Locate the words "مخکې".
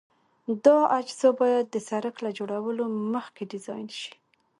3.13-3.43